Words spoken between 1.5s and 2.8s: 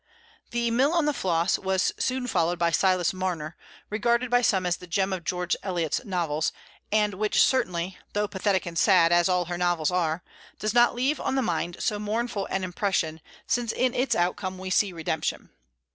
was soon followed by